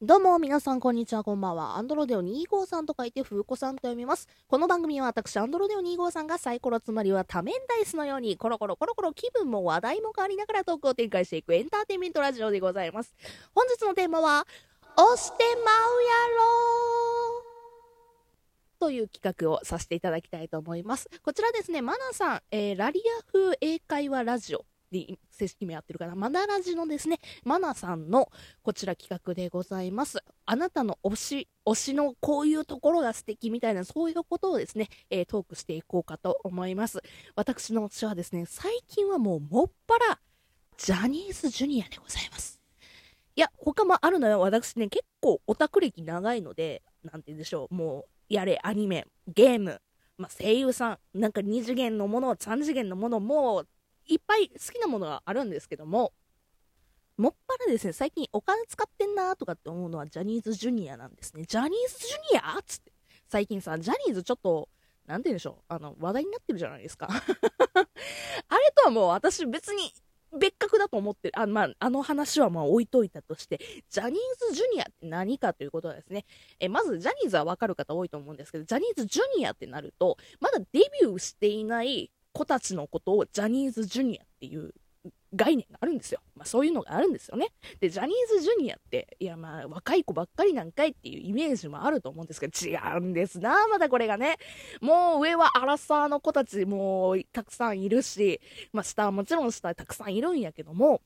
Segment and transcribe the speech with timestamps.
[0.00, 1.76] どうも、皆さん、こんにちは、こんばんは。
[1.76, 4.28] アンドロデオ25さんと書いて、風子さんと読みます。
[4.46, 13.12] この番組は私、アンドロデオ25さんがサイコロつまりは多面ダイスのように、コロコロコロコロ気分も話題も変わりながらトークを展開していくエンターテインメントラジオでございます。
[13.52, 14.46] 本日のテーマは、
[14.96, 15.66] 押してまうや
[16.38, 17.42] ろ
[18.78, 21.10] という企画をさせていただきたいと思います。
[21.24, 28.30] こちらですね、マナさん、えー、ラリア風英会話ラジオで正式名やってるかな、マナラジのですね、マナさんの
[28.62, 30.22] こちら企画でございます。
[30.46, 37.00] あなたの推し、推しのこういうところが素敵みたいな、そういうことをですね、えー、トークしていこうかと思います。
[37.34, 40.20] 私の推しはですね、最近はもうもっぱら、
[40.76, 42.60] ジャニーズジュニアでございます。
[43.36, 44.40] いや、他もあるのよ。
[44.40, 49.80] 私ね、結構オタク歴長いので、なんて言うんでしょう、もう、やれ、アニメ、ゲーム、
[50.16, 53.68] まあ、声優さん、なんか2次元のもの、3次元のもの、もう
[54.08, 56.12] いっぱい好きなものがあるんですけども、
[57.16, 61.44] もっぱらですね、最近お金使ってんなーとかって思うのはジャニーズジュニアなんですね。
[61.46, 62.62] ジャニーズジュニア？
[62.62, 62.92] つって。
[63.28, 64.68] 最近さ、ジャニーズちょっと、
[65.06, 67.08] なんて言うんでしょう、あの、話題になってるじゃないですか。
[67.10, 69.92] あれとはもう私別に
[70.38, 71.38] 別格だと思ってる。
[71.38, 74.18] あ、まあ、あの話はまあ置いといたとして、ジャニー
[74.50, 76.24] ズジュニアって何かということはですね、
[76.60, 84.72] え、まずジャニーズはわかる方多いと思うんですけど、ジャニーズジュニアってなると、まだデビューしていない子たちのことをジャニーズジュニアっていう
[85.34, 86.20] 概念があるんですよ。
[86.36, 87.48] まあそういうのがあるんですよね。
[87.80, 94.36] で、ジャニーズジュニアって、いやまあ若い子ばっかりなんかいっていうイメージもあると思うんですけど、違うんですな、まだこれがね。
[94.80, 98.40] もう上はアラサーの子たちもたくさんいるし、
[98.72, 101.02] まあ下はもちろん下たくさんいるんやけども、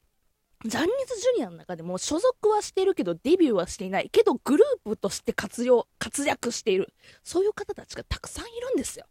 [0.65, 4.11] ジャニーズジュニアの中でも所属はしてるけどデビューはしていない。
[4.11, 6.93] けどグループとして活用、活躍している。
[7.25, 9.07] そういう方たちがたくさんいるんですよ。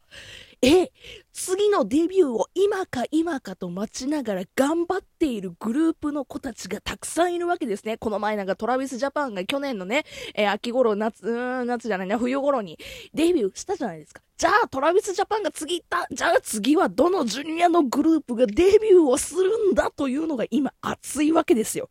[0.63, 0.91] え、
[1.33, 7.97] 次のデビューを今か今かと待ちながら頑張っているグループの子たちがたくさんいるわけですね。
[7.97, 10.03] この前なんかトラビスジャパンが去年のね、
[10.35, 12.77] えー、秋頃、夏、うん、夏じゃないな、冬頃に
[13.11, 14.21] デビューしたじゃないですか。
[14.37, 16.07] じゃあ、トラビスジャパンが次行った。
[16.11, 21.89] じゃあ次はどのジュニアのグループがデビューをするんだというのが今熱いわけですよ。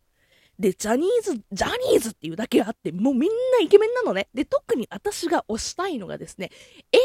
[0.57, 4.29] で、ジャニーズ、ジャニーズっていうだけあって、もうみんなイケメンなのね。
[4.33, 6.51] で、特に私が推したいのがですね、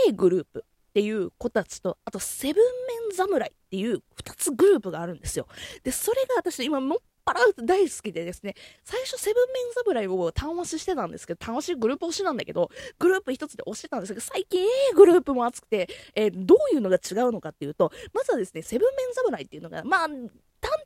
[0.08, 0.64] A グループ。
[0.96, 5.46] っていう子たちと、あとセブンメン侍っていう2つグループがあるんですよ。
[5.82, 20.18] で、それが私今もっぱら大好きでですね、最初セブンメン侍を単押ししてたんですけど、単押しグループ推しなんだけど、グループ1つで押してたんですけど、最近 A グループも熱くて、えー、どういうのが違うのかっていうと、まずはですね、セブンメン侍っていうのが、まあ、端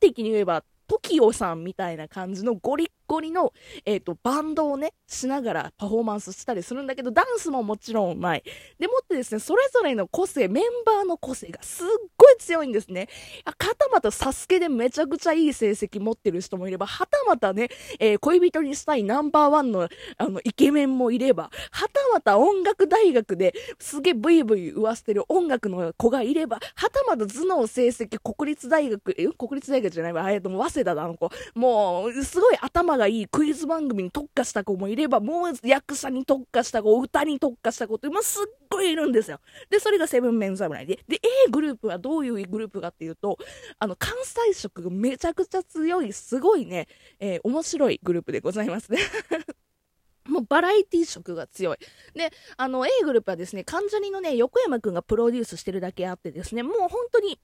[0.00, 3.52] 的に言えば、TOKIO さんみたいな感じのゴリッゴリの、
[3.84, 8.44] えっ、ー、と、バンドをね、しながらパフォーマンスしたりするんだけど、ダンスももちろんうまい。
[8.78, 13.08] でもってですね、それぞれの個性、メンバーの個性がすっごい強いんですね。
[13.44, 17.68] はたまたサスケでめちゃくちゃいい成績持ってる人もいれば、はたまたね、
[17.98, 31.28] えー、恋人にしたいナンバーワンの、あの、イケメンもいれば、はたまた音楽大学ですげえブイブイ言わせてる音楽の子がいれば、はたまた頭脳成績国立大学、え、国立大学じゃないわ、えっと、早稲田だ、あの子。
[31.56, 39.40] もう、すごい頭ががいいクイズ番組に特化した子もいれば、もう役者に特化した子、歌に特化した子って、まあ、すっごいいるんですよ。
[39.70, 41.00] で、それがセブンメン侍で。
[41.08, 41.16] で、
[41.46, 43.38] A グループはどういうグループかっていうと、
[43.78, 46.86] あの、関西色がめちゃくちゃ強い、すごいね、
[47.18, 48.98] えー、面白いグループでございますね。
[50.28, 51.78] もうバラエティ色が強い。
[52.14, 57.40] で、あの、A グループはですね、関ジャニのね、横山くんがプロデュースしてるだけあってですね、もう本当に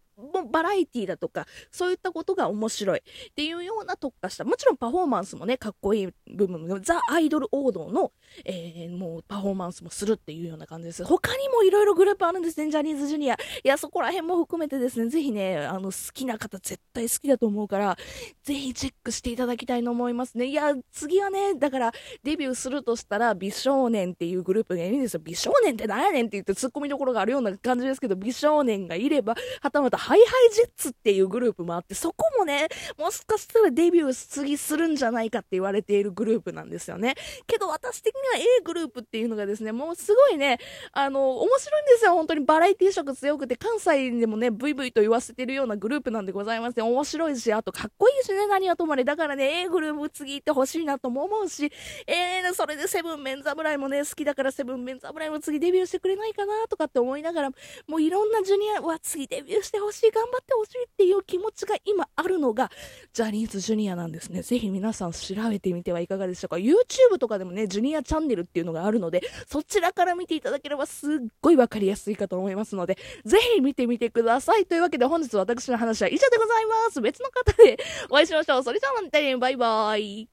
[0.50, 8.12] バラエティだとか、そういったことが面白いっていうような特化した、もちろんパフォーマンスもね、かっこいい部分も、ザ・アイドル王道の、
[8.44, 11.04] えー、もうパフォーマンスもするっていうような感じです。
[11.04, 13.34] 他にもいろいろグループあるんですね、ジャニーズジュニア。
[13.34, 17.96] いや、そこら辺も含めてですね、ぜひね、あの、好きな方絶対好きだと思うから、
[18.42, 20.46] ぜひチェックしていただきたいと思いますね。
[20.46, 25.20] いや、次はね、だから、デビューするとしたら、美少年っていうグループがいるんですよ。
[25.22, 37.16] 美少年って何やねんって言って突っ込みどころがあるような感じですけど、美少年がいれば、はたまたハイハイジェッツっていうグループもあって、そこもね、もしかしたらデビュー次するんじゃないかって言われているグループなんですよね。
[37.48, 40.58] けど私的には A グループっていうのがですね、もうすごいね、
[40.92, 42.12] あの、面白いんですよ。
[42.12, 46.84] 本当にバラエティ色強くて、関西でもね、ブイブイと言わせてるようなグループなんでございますね。
[46.84, 49.02] 面白いし、あとかっこいいしね、何はともあれ。
[49.02, 51.72] だからね、A グループ次行ってほしいなとも思うし、
[52.06, 57.50] えー、それでセブンメン侍もね、好きだからセブンメン侍も次デビューしてくれないかなとかって思いながら、
[57.88, 62.70] もういろんなジュニアは次デビューしてほしい、頑張ってほしいっていう気持ちが今あるのが、
[63.12, 64.42] ジャニーズジュニアなんですね。
[64.42, 66.56] ぜひ皆さん調べてみてはいかがでしょうか。
[66.56, 74.66] YouTube とかでもね、ジュニアチャンネルっていうのがあるので、そちらから見ていただければすっごいわかりやすいかと思いますので、ぜひ見てみてください。
[74.66, 77.00] というわけで本日私の話は以上でございます。
[77.00, 77.78] 別の方で
[78.10, 78.62] お会いしましょう。
[78.62, 80.28] それじゃあまたね、バイバーイ。